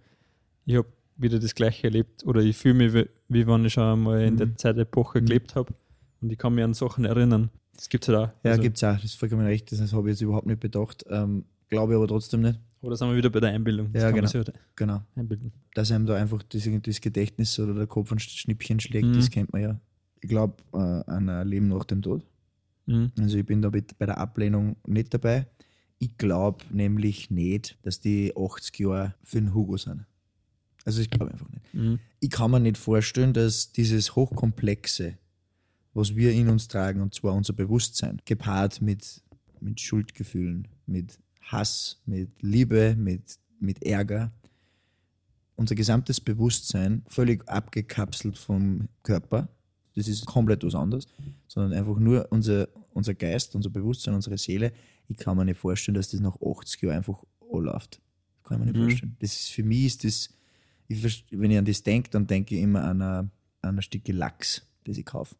[0.65, 3.83] ich habe wieder das Gleiche erlebt oder ich fühle mich, wie, wie wenn ich schon
[3.83, 4.57] einmal in der Mhm.
[4.57, 5.25] Zeitepoche Mhm.
[5.25, 5.73] gelebt habe
[6.21, 7.49] und ich kann mich an Sachen erinnern.
[7.75, 8.33] Das gibt es halt auch.
[8.43, 10.59] Ja, Also, gibt es auch, das ist vollkommen recht, das habe ich jetzt überhaupt nicht
[10.61, 11.03] bedacht.
[11.09, 12.59] Ähm, glaube ich aber trotzdem nicht.
[12.85, 13.91] Oder sind wir wieder bei der Einbildung.
[13.91, 14.27] Das Ja, genau.
[14.27, 15.01] sich halt Genau.
[15.15, 15.51] einbilden.
[15.73, 19.13] Dass einem da einfach das, das Gedächtnis oder der Kopf ein Schnippchen schlägt, Mhm.
[19.13, 19.79] das kennt man ja.
[20.21, 22.23] Ich glaube äh, an ein Leben nach dem Tod.
[22.85, 23.11] Mhm.
[23.19, 25.47] Also ich bin da bei der Ablehnung nicht dabei.
[25.97, 30.05] Ich glaube nämlich nicht, dass die 80 Jahre für den Hugo sind.
[30.83, 31.73] Also ich glaube einfach nicht.
[31.73, 31.99] Mhm.
[32.19, 35.17] Ich kann mir nicht vorstellen, dass dieses Hochkomplexe,
[35.93, 39.23] was wir in uns tragen, und zwar unser Bewusstsein, gepaart mit,
[39.61, 43.21] mit Schuldgefühlen, mit Hass, mit Liebe, mit,
[43.59, 44.31] mit Ärger,
[45.55, 49.47] unser gesamtes Bewusstsein völlig abgekapselt vom Körper,
[49.95, 51.07] das ist komplett was anderes,
[51.47, 54.73] sondern einfach nur unser, unser Geist, unser Bewusstsein, unsere Seele.
[55.07, 58.01] Ich kann mir nicht vorstellen, dass das nach 80 Jahren einfach anläuft.
[58.43, 58.89] Kann ich mir nicht Mhm.
[58.89, 59.15] vorstellen.
[59.19, 60.29] Das ist, für mich ist das,
[60.89, 63.31] ich, wenn ich an das denke, dann denke ich immer an ein,
[63.61, 65.35] an ein Stück Lachs, das ich kaufe.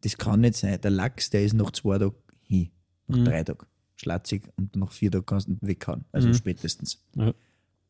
[0.00, 0.80] Das kann nicht sein.
[0.80, 2.70] Der Lachs, der ist nach zwei Tagen hin,
[3.08, 3.24] nach Mhm.
[3.24, 6.04] drei Tagen schlatzig und nach vier Tagen kannst du weghauen.
[6.12, 6.34] Also Mhm.
[6.34, 7.02] spätestens.
[7.16, 7.34] Ja.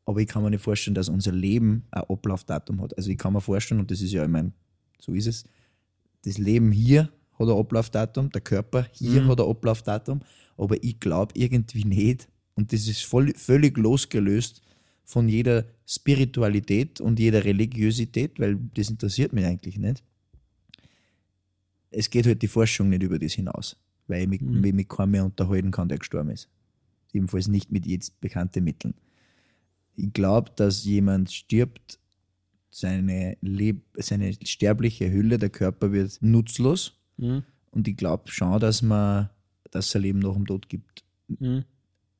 [0.04, 2.96] Aber ich kann mir nicht vorstellen, dass unser Leben ein Ablaufdatum hat.
[2.96, 4.52] Also ich kann mir vorstellen, und das ist ja, ich meine,
[5.00, 5.44] so ist es,
[6.24, 9.28] das Leben hier hat ein Ablaufdatum, der Körper hier Mhm.
[9.28, 10.20] hat ein Ablaufdatum,
[10.56, 14.62] aber ich glaube irgendwie nicht, und das ist voll, völlig losgelöst
[15.04, 20.02] von jeder Spiritualität und jeder Religiosität, weil das interessiert mich eigentlich nicht.
[21.90, 23.76] Es geht halt die Forschung nicht über das hinaus,
[24.08, 24.60] weil ich mich, Mhm.
[24.60, 26.48] mich mit keinem mehr unterhalten kann, der gestorben ist.
[27.12, 28.94] Ebenfalls nicht mit jetzt bekannten Mitteln.
[29.96, 31.98] Ich glaube, dass jemand stirbt,
[32.70, 37.00] seine, Leb seine sterbliche Hülle, der Körper wird nutzlos.
[37.16, 37.42] Mhm.
[37.70, 39.30] Und ich glaube schon, dass man
[39.70, 41.04] dass es ein Leben nach dem Tod gibt.
[41.28, 41.64] Mhm.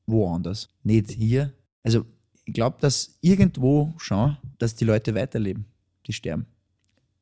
[0.05, 0.69] Woanders.
[0.83, 1.53] Nicht hier.
[1.83, 2.05] Also
[2.45, 5.65] ich glaube, dass irgendwo schon, dass die Leute weiterleben,
[6.05, 6.45] die sterben.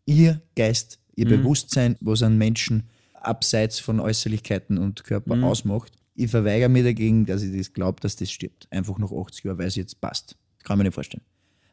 [0.06, 1.30] Ihr Geist, ihr Mhm.
[1.30, 2.84] Bewusstsein, was einen Menschen
[3.28, 5.44] abseits von Äußerlichkeiten und Körper Mhm.
[5.46, 5.92] ausmacht.
[6.16, 8.68] Ich verweigere mir dagegen, dass ich das glaube, dass das stirbt.
[8.72, 10.38] Einfach nach 80 Jahren, weil es jetzt passt.
[10.64, 11.24] Kann man nicht vorstellen.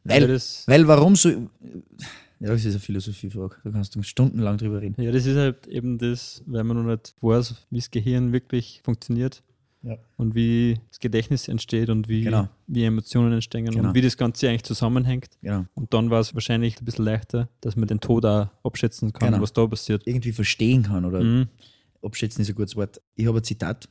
[0.05, 1.29] Ja, Weil, das, weil warum so.
[1.31, 3.57] Ja, das ist eine Philosophiefrage.
[3.63, 5.01] Da kannst du stundenlang drüber reden.
[5.01, 8.81] Ja, das ist halt eben das, weil man noch nicht weiß, wie das Gehirn wirklich
[8.85, 9.45] funktioniert
[9.85, 9.97] Ja.
[10.17, 12.49] und wie das Gedächtnis entsteht und wie, Genau.
[12.69, 13.89] wie Emotionen entstehen Genau.
[13.89, 15.31] und wie das Ganze eigentlich zusammenhängt.
[15.41, 15.65] Genau.
[15.75, 19.31] Und dann war es wahrscheinlich ein bisschen leichter, dass man den Tod auch abschätzen kann,
[19.33, 19.43] Genau.
[19.43, 20.07] was da passiert.
[20.07, 21.49] Irgendwie verstehen kann oder Mhm.
[22.01, 23.01] abschätzen ist ein gutes Wort.
[23.17, 23.89] Ich habe ein Zitat.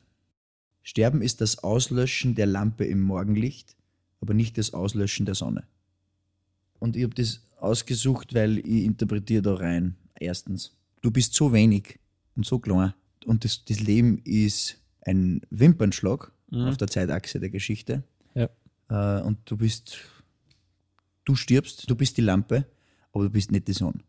[0.84, 3.76] Sterben ist das Auslöschen der Lampe im Morgenlicht,
[4.22, 5.64] aber nicht das Auslöschen der Sonne.
[6.80, 9.96] Und ich habe das ausgesucht, weil ich interpretiere da rein.
[10.20, 12.00] Erstens, du bist so wenig
[12.36, 12.94] und so klein
[13.26, 16.68] und das, das Leben ist ein Wimpernschlag Mhm.
[16.68, 18.04] auf der Zeitachse der Geschichte.
[18.36, 18.50] Ja.
[18.90, 19.98] Äh, und du bist,
[21.24, 22.66] du stirbst, du bist die Lampe,
[23.14, 24.00] aber du bist nicht die Sonne.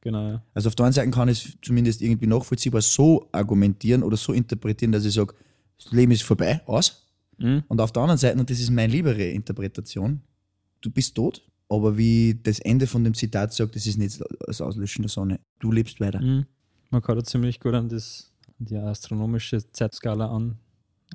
[0.00, 0.42] Genau, ja.
[0.54, 4.32] Also auf der einen Seite kann ich es zumindest irgendwie nachvollziehbar so argumentieren oder so
[4.32, 5.34] interpretieren, dass ich sage,
[5.82, 7.06] das Leben ist vorbei, aus.
[7.36, 7.64] Mhm.
[7.68, 10.22] Und auf der anderen Seite, und das ist meine liebere Interpretation,
[10.80, 14.60] du bist tot, aber wie das Ende von dem Zitat sagt, das ist nicht das
[14.62, 15.40] Auslöschen der Sonne.
[15.58, 16.22] Du lebst weiter.
[16.22, 16.46] Mhm.
[16.88, 18.29] Man kann da ziemlich gut an, das,
[18.60, 20.58] die astronomische Zeitskala an,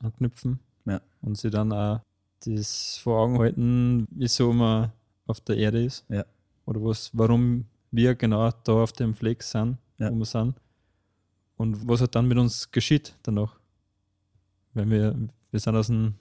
[0.01, 0.99] anknüpfen Ja.
[1.21, 2.01] und sich dann auch
[2.45, 4.91] das vor Augen halten, wieso man
[5.27, 6.05] auf der Erde ist.
[6.09, 6.25] Ja.
[6.65, 10.11] Oder was, warum wir genau da auf dem Fleck sind, Ja.
[10.11, 10.55] wo wir sind.
[11.57, 13.57] Und was halt dann mit uns geschieht danach.
[14.73, 15.15] Weil wir,
[15.51, 16.15] wir sind aus dem,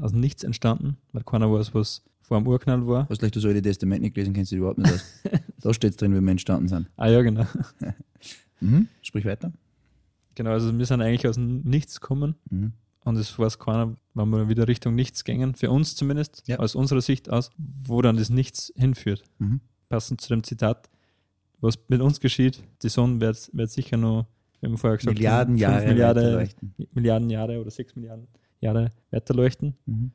[0.00, 3.06] aus dem Nichts entstanden, weil keiner weiß, was vor dem Urknall war.
[3.08, 5.04] Hast vielleicht das Alte Testament nicht gelesen, kennst du überhaupt nicht aus.
[5.60, 6.88] da steht drin, wie wir entstanden sind.
[6.96, 7.46] Ah ja, genau.
[8.60, 8.88] Mhm.
[9.02, 9.52] Sprich weiter.
[10.38, 12.36] Genau, also wir sind eigentlich aus dem Nichts gekommen.
[12.48, 12.72] Mhm.
[13.04, 16.60] Und es weiß keiner, wenn wir wieder Richtung Nichts gängen, für uns zumindest, Ja.
[16.60, 19.24] aus unserer Sicht aus, wo dann das Nichts hinführt.
[19.40, 19.60] Mhm.
[19.88, 20.88] Passend zu dem Zitat,
[21.60, 24.26] was mit uns geschieht, die Sonne wird, wird sicher noch,
[24.60, 26.48] wie wir vorher gesagt Milliarden haben, Jahre Milliarden.
[26.92, 28.28] Milliarden Jahre oder sechs Milliarden
[28.60, 29.74] Jahre weiterleuchten.
[29.86, 30.12] Mhm.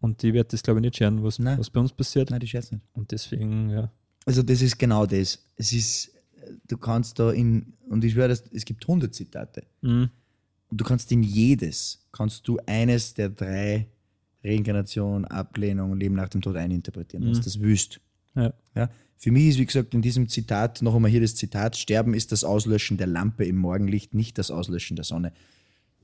[0.00, 1.58] Und die wird das, glaube ich, nicht scheren, was, Nein.
[1.58, 2.30] was bei uns passiert.
[2.30, 2.84] Nein, die schätzt nicht.
[2.94, 3.90] Und deswegen, ja.
[4.24, 5.44] Also das ist genau das.
[5.56, 6.10] Es ist,
[6.66, 9.64] du kannst da in, und ich schwöre, es gibt 100 Zitate.
[9.82, 10.10] Mhm.
[10.70, 13.88] Und du kannst in jedes, kannst du eines der drei
[14.44, 17.32] Reinkarnation, Ablehnung, Leben nach dem Tod eininterpretieren, Mhm.
[17.32, 18.00] du das wüsst.
[18.34, 18.52] Ja.
[18.74, 18.90] Ja?
[19.16, 22.30] Für mich ist, wie gesagt, in diesem Zitat, noch einmal hier das Zitat, Sterben ist
[22.30, 25.32] das Auslöschen der Lampe im Morgenlicht, nicht das Auslöschen der Sonne.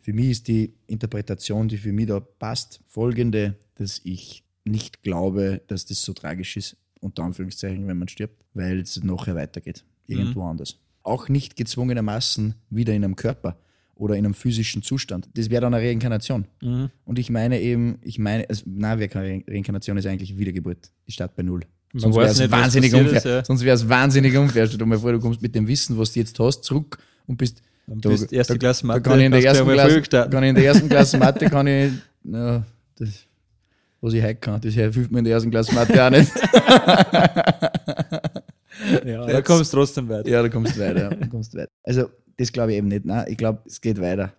[0.00, 5.62] Für mich ist die Interpretation, die für mich da passt, folgende, dass ich nicht glaube,
[5.68, 10.45] dass das so tragisch ist, unter Anführungszeichen, wenn man stirbt, weil es nachher weitergeht, irgendwo
[10.45, 10.79] anders.
[11.03, 13.57] Auch nicht gezwungenermaßen wieder in einem Körper
[13.95, 15.29] oder in einem physischen Zustand.
[15.35, 16.47] Das wäre dann eine Reinkarnation.
[16.62, 16.90] Mhm.
[17.05, 20.90] Und ich meine eben, ich meine, also, nein, keine Re- Reinkarnation, ist eigentlich Wiedergeburt.
[21.07, 21.61] Die Stadt bei Null.
[21.97, 23.17] Sonst wäre es wahnsinnig unfair.
[23.19, 23.45] ist, ja.
[23.45, 24.67] Sonst wäre es wahnsinnig unfair.
[24.67, 27.37] Stell dir mal vor, du kommst mit dem Wissen, was du jetzt hast, zurück und
[27.37, 27.62] bist.
[27.87, 30.43] Dann Da- bist erste da- Klasse Da Mathe, kann ich in der ersten Klasse, kann
[30.43, 31.93] ich in der ersten Klasse Mathe, kann ich,
[32.25, 32.64] na,
[32.97, 33.09] das,
[34.01, 36.33] was ich heute kann, das hilft mir in der ersten Klasse Mathe auch nicht.
[39.04, 40.28] Ja, da kommst du trotzdem weiter.
[40.28, 41.00] ja, da kommst du weiter.
[41.02, 41.70] Ja, da kommst du weiter.
[41.83, 43.04] Also, das glaube ich eben nicht.
[43.04, 44.33] Nein, ich glaube, es geht weiter.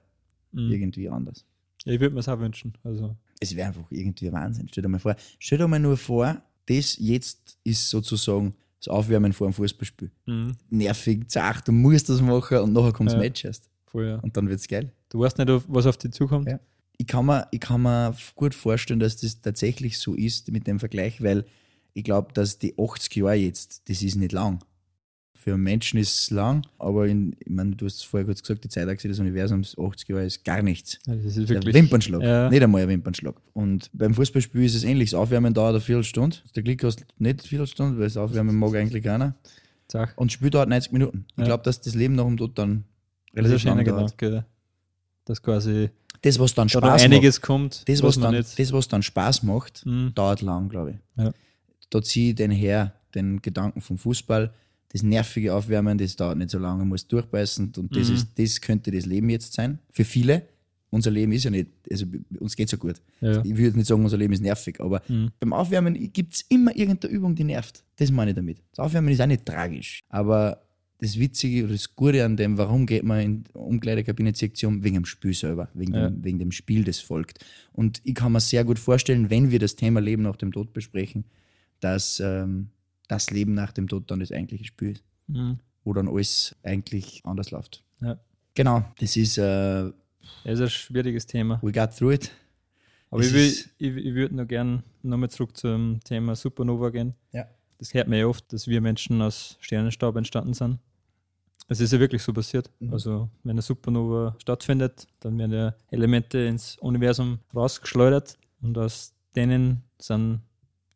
[0.51, 0.71] Mhm.
[0.71, 1.45] Irgendwie anders.
[1.85, 2.73] Ja, ich würde mir es auch wünschen.
[2.83, 4.67] Also, es wäre einfach irgendwie Wahnsinn.
[4.69, 9.33] Stell dir mal vor, stell dir mal nur vor, das jetzt ist sozusagen das Aufwärmen
[9.33, 10.11] vor einem Fußballspiel.
[10.25, 10.55] mhm.
[10.69, 13.19] Nervig, zart, du musst das machen und nachher kommt das Ja.
[13.19, 13.69] Match erst.
[13.85, 14.15] voll, ja.
[14.19, 14.91] Und dann wird's geil.
[15.09, 16.49] Du weißt nicht, was auf dich zukommt.
[16.49, 16.59] Ja.
[16.97, 20.79] Ich kann, mir, ich kann mir gut vorstellen, dass das tatsächlich so ist mit dem
[20.79, 21.45] Vergleich, weil
[21.95, 24.59] ich glaube, dass die 80 Jahre jetzt, das ist nicht lang.
[25.33, 28.41] Für einen Menschen ist es lang, aber in, ich meine, du hast es vorher kurz
[28.41, 30.99] gesagt, die Zeitachse des Universums, 80 Jahre ist gar nichts.
[31.05, 31.73] Ja, Das ist Der wirklich.
[31.75, 32.21] Wimpernschlag.
[32.23, 32.49] Ja.
[32.49, 33.35] Nicht einmal ein Wimpernschlag.
[33.53, 35.11] Und beim Fußballspiel ist es ähnlich.
[35.11, 36.37] Das Aufwärmen dauert eine Viertelstunde.
[36.55, 39.35] Der Klick hast nicht eine Viertelstunde, weil das Aufwärmen mag eigentlich keiner.
[39.91, 40.17] Sag.
[40.17, 41.25] Und das Spiel dauert 90 Minuten.
[41.31, 41.45] Ich Ja.
[41.45, 42.83] glaube, dass das Leben nach dem Tod dann
[43.33, 44.17] Das relativ schöner lang dauert.
[44.17, 44.45] Gedanke,
[45.25, 45.89] dass quasi
[46.23, 48.57] Das, was dann Spaß einiges kommt, macht, das, was man dann, nicht.
[48.57, 50.11] das, was dann Spaß macht, Mhm.
[50.15, 51.23] dauert lang, glaube ich.
[51.23, 51.31] Ja.
[51.95, 54.53] Da ziehe ich den her, den Gedanken vom Fußball.
[54.89, 57.71] Das nervige Aufwärmen, das dauert nicht so lange, muss durchbeißen.
[57.77, 58.15] Und das, Mhm.
[58.15, 59.79] ist, das könnte das Leben jetzt sein.
[59.91, 60.43] Für viele.
[60.89, 62.05] Unser Leben ist ja nicht, also
[62.39, 63.01] uns geht es ja gut.
[63.19, 63.39] Ja.
[63.43, 65.31] Ich würde jetzt nicht sagen, unser Leben ist nervig, aber Mhm.
[65.39, 67.83] beim Aufwärmen gibt es immer irgendeine Übung, die nervt.
[67.97, 68.61] Das meine ich damit.
[68.71, 69.99] Das Aufwärmen ist auch nicht tragisch.
[70.09, 70.61] Aber
[70.99, 74.65] das Witzige oder das Gute an dem, warum geht man in die Umkleidekabine zieht sich
[74.65, 76.09] um, wegen dem Spiel selber, wegen, Ja.
[76.09, 77.43] dem, wegen dem Spiel, das folgt.
[77.73, 80.71] Und ich kann mir sehr gut vorstellen, wenn wir das Thema Leben nach dem Tod
[80.71, 81.25] besprechen,
[81.79, 82.69] dass ähm,
[83.07, 85.59] das Leben nach dem Tod dann das eigentliche Spiel ist, Mhm.
[85.83, 87.83] wo dann alles eigentlich anders läuft.
[88.01, 88.19] Ja.
[88.53, 89.91] Genau, das ist, äh,
[90.43, 91.59] Das ist ein schwieriges Thema.
[91.63, 92.31] we got through it.
[93.11, 93.47] Aber Es ich, will,
[93.97, 97.13] ich, ich würde noch gern nochmal zurück zum Thema Supernova gehen.
[97.31, 97.45] Ja.
[97.79, 100.79] Das hört man ja oft, dass wir Menschen aus Sternenstaub entstanden sind.
[101.67, 102.69] Es ist ja wirklich so passiert.
[102.79, 102.93] Mhm.
[102.93, 109.81] Also, wenn eine Supernova stattfindet, dann werden ja Elemente ins Universum rausgeschleudert und aus denen
[109.99, 110.41] sind,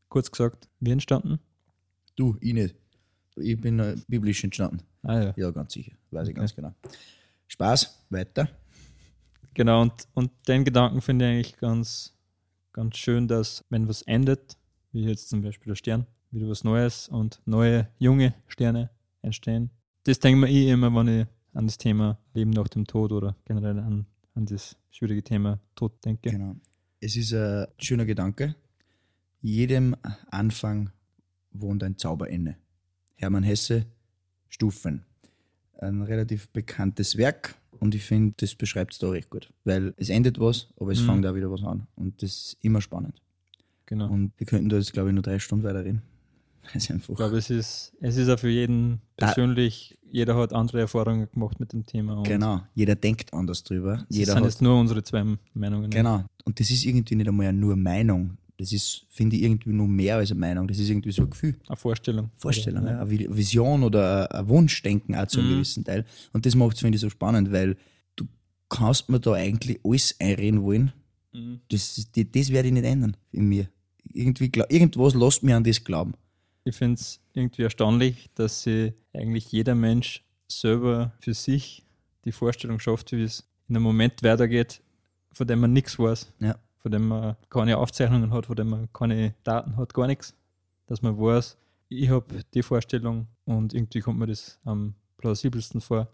[0.10, 1.40] kurz gesagt, wir entstanden.
[2.16, 2.76] Du, ich nicht.
[3.38, 4.82] Ich bin äh, biblisch entstanden.
[5.04, 5.34] Ah ja.
[5.38, 5.94] Ja, ganz sicher.
[6.12, 6.40] Weiß ich Okay.
[6.42, 6.74] ganz genau.
[7.48, 8.50] Spaß, weiter.
[9.54, 12.14] Genau, und, und den Gedanken finde ich eigentlich ganz,
[12.74, 14.58] ganz schön, dass wenn was endet,
[14.92, 18.90] wie jetzt zum Beispiel der Stern, wieder was Neues und neue junge Sterne
[19.22, 19.72] entstehen.
[20.04, 23.36] Das denke mir ich immer, wenn ich an das Thema Leben nach dem Tod oder
[23.46, 26.30] generell an, an das schwierige Thema Tod denke.
[26.30, 26.56] Genau.
[27.00, 28.56] Es ist ein schöner Gedanke.
[29.42, 29.96] Jedem
[30.32, 30.90] Anfang
[31.52, 32.56] wohnt ein Zauberende.
[33.16, 33.86] Hermann Hesse,
[34.50, 35.04] Stufen.
[35.80, 39.52] Ein relativ bekanntes Werk und ich finde, das beschreibt es da recht gut.
[39.64, 41.06] Weil es endet was, aber es Mhm.
[41.06, 41.88] fängt auch wieder was an.
[41.96, 43.22] Und das ist immer spannend.
[43.86, 44.10] Genau.
[44.10, 46.02] Und wir könnten da jetzt, glaube ich, nur drei Stunden weiterreden.
[46.74, 47.10] Das ist einfach.
[47.10, 51.28] Ich glaube, es ist, es ist auch für jeden Da- persönlich, jeder hat andere Erfahrungen
[51.32, 52.22] gemacht mit dem Thema.
[52.24, 52.62] Genau.
[52.76, 54.06] Jeder denkt anders drüber.
[54.10, 55.26] Es Jeder sind jetzt nur unsere zwei
[55.56, 55.90] Meinungen.
[55.90, 56.26] Genau.
[56.46, 58.38] Und das ist irgendwie nicht einmal nur Meinung.
[58.60, 60.68] Das ist, finde ich, irgendwie nur mehr als eine Meinung.
[60.68, 61.56] Das ist irgendwie so ein Gefühl.
[61.68, 62.30] Eine Vorstellung.
[62.38, 63.00] Vorstellung, ja.
[63.02, 65.54] eine Vi- Vision oder ein Wunschdenken auch zu einem Mhm.
[65.56, 66.06] gewissen Teil.
[66.34, 67.78] Und das macht es, finde ich, so spannend, weil
[68.18, 68.26] du
[68.68, 70.92] kannst mir da eigentlich alles einreden wollen.
[71.32, 71.62] Mhm.
[71.70, 73.70] Das, die- das werde ich nicht ändern in mir.
[74.12, 76.14] Irgendwie, irgendwas lässt mir an das glauben.
[76.66, 81.86] Ich finde es irgendwie erstaunlich, dass sich eigentlich jeder Mensch selber für sich
[82.26, 84.82] die Vorstellung schafft, wie es in einem Moment weitergeht,
[85.32, 86.58] von dem man nichts weiß, Ja.
[86.80, 90.34] Von dem man keine Aufzeichnungen hat, von dem man keine Daten hat, gar nichts.
[90.88, 91.58] Dass man weiß,
[91.90, 96.08] ich habe die Vorstellung und irgendwie kommt mir das am plausibelsten vor.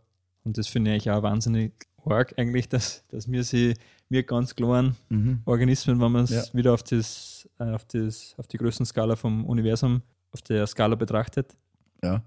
[0.44, 1.72] Und das finde ich auch wahnsinnig
[2.06, 3.74] arg, eigentlich, dass, dass wir sie,
[4.10, 5.42] wir ganz kleinen Mhm.
[5.46, 6.44] Organismen, wenn man es Ja.
[6.54, 10.02] wieder auf, das, äh, auf, das, auf die Größenskala vom Universum,
[10.32, 11.56] auf der Skala betrachtet,
[12.04, 12.22] Ja,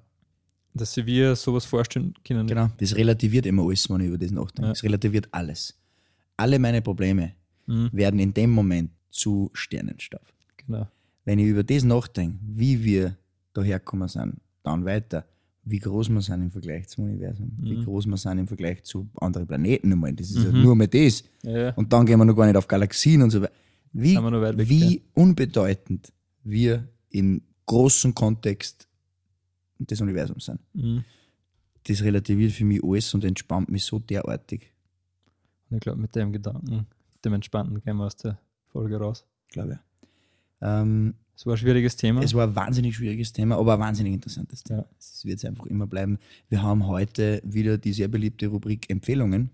[0.74, 2.46] dass sie wir sowas vorstellen können.
[2.46, 2.68] genau.
[2.78, 4.62] Das relativiert immer alles, wenn ich über das nachdenke.
[4.62, 4.68] Ja.
[4.70, 5.78] Das relativiert alles.
[6.36, 7.34] Alle meine Probleme
[7.68, 10.22] Mhm, werden in dem Moment zu Sternenstaub.
[10.56, 10.86] genau.
[11.24, 13.16] wenn ich über das nachdenke, wie wir
[13.52, 15.24] daherkommen sind, dann weiter,
[15.64, 17.84] wie groß wir sind im Vergleich zum Universum, wie Mhm.
[17.84, 20.12] groß wir sind im Vergleich zu anderen Planeten, einmal.
[20.14, 20.62] das ist ja Mhm.
[20.62, 21.22] nur mal das.
[21.42, 21.70] Ja, ja.
[21.74, 23.52] Und dann gehen wir noch gar nicht auf Galaxien und so weiter.
[23.92, 26.12] Wie, weg, wie unbedeutend
[26.44, 28.88] wir im großen Kontext
[29.78, 30.60] des Universums sind.
[30.74, 31.04] Mhm.
[31.84, 34.72] Das relativiert für mich alles und entspannt mich so derartig,
[35.70, 36.86] Und ich glaube, mit dem Gedanken,
[37.28, 38.38] dem Entspannten gehen wir aus der
[38.72, 39.24] Folge raus.
[39.50, 39.78] glaube ich.
[40.60, 42.22] Ähm, Es war ein schwieriges Thema.
[42.22, 44.80] Es war ein wahnsinnig schwieriges Thema, aber ein wahnsinnig interessantes Thema.
[44.80, 44.86] Ja.
[44.98, 46.18] Es wird einfach immer bleiben.
[46.48, 49.50] Wir haben heute wieder die sehr beliebte Rubrik Empfehlungen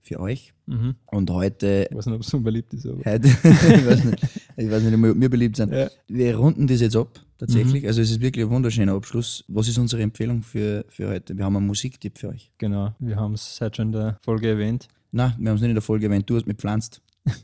[0.00, 0.52] für euch.
[0.66, 0.94] mhm.
[1.06, 3.04] Und heute, Ich weiß nicht, ob es unbeliebt ist, aber.
[3.04, 4.22] heute ich, weiß nicht,
[4.56, 5.72] ich weiß nicht, ob wir beliebt sind.
[5.72, 5.88] Ja.
[6.08, 7.86] Wir runden das jetzt ab, tatsächlich.
[7.86, 9.44] Also es ist wirklich ein wunderschöner Abschluss.
[9.48, 11.36] Was ist unsere Empfehlung für, für heute?
[11.36, 12.50] Wir haben einen Musiktipp für euch.
[12.58, 14.88] Genau, wir haben es heute schon in der Folge erwähnt.
[15.12, 16.28] Na, wir haben es nicht in der Folge erwähnt.
[16.28, 17.00] Du hast mich pflanzt.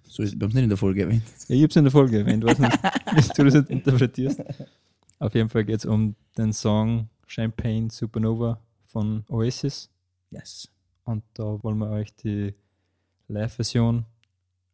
[0.09, 1.23] So ist, wir haben es nicht in der Folge erwähnt.
[1.49, 2.73] Ja, ich habe es in der Folge erwähnt, weiß nicht,
[3.15, 4.43] wie du das jetzt interpretierst.
[5.19, 9.91] Auf jeden Fall geht es um den Song Champagne Supernova von Oasis.
[10.31, 10.69] Yes.
[11.05, 12.55] Und da wollen wir euch die
[13.29, 14.05] Live-Version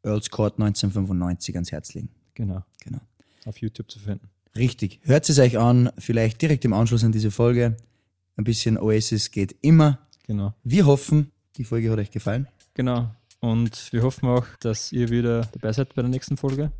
[0.02, 2.08] Earls Court 1995 ans Herz legen.
[2.34, 3.00] genau, Genau.
[3.44, 4.28] auf YouTube zu finden.
[4.56, 5.00] Richtig.
[5.04, 7.76] Hört es euch an, vielleicht direkt im Anschluss an diese Folge.
[8.36, 9.98] Ein bisschen Oasis geht immer.
[10.26, 10.54] Genau.
[10.64, 12.48] Wir hoffen, die Folge hat euch gefallen.
[12.74, 13.10] Genau.
[13.40, 16.70] Und wir hoffen auch, dass ihr wieder dabei seid bei der nächsten Folge.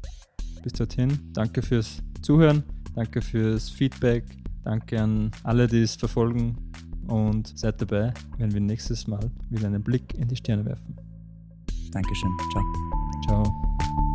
[0.63, 2.63] Bis dorthin, danke fürs Zuhören,
[2.95, 4.25] danke fürs Feedback,
[4.63, 6.71] danke an alle, die es verfolgen
[7.07, 10.97] und seid dabei, wenn wir nächstes Mal wieder einen Blick in die Sterne werfen.
[11.93, 12.31] Dankeschön.
[12.53, 12.65] Ciao.
[13.27, 14.10] Ciao.